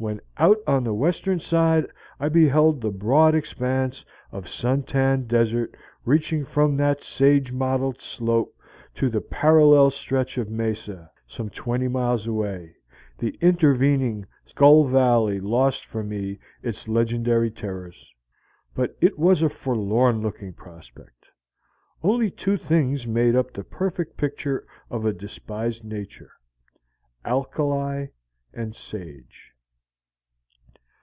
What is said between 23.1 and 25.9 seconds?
up the perfect picture of a despised